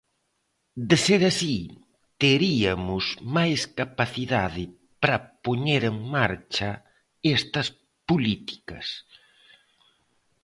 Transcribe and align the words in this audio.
De 0.89 0.97
ser 1.05 1.21
así, 1.31 1.57
teriamos 2.21 3.05
máis 3.35 3.59
capacidade 3.79 4.63
para 5.01 5.17
poñer 5.45 5.81
en 5.91 5.97
marcha 6.15 6.69
estas 7.37 7.67
políticas. 8.09 8.87